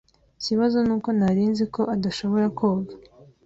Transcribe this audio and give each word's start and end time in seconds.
Ikibazo 0.39 0.77
nuko 0.87 1.09
ntari 1.17 1.43
nzi 1.51 1.65
ko 1.73 1.81
adashobora 1.95 2.45
koga. 2.57 2.93